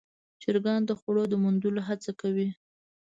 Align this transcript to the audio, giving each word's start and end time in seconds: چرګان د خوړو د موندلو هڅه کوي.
چرګان 0.41 0.81
د 0.85 0.91
خوړو 0.99 1.23
د 1.29 1.33
موندلو 1.43 1.81
هڅه 1.87 2.11
کوي. 2.21 2.49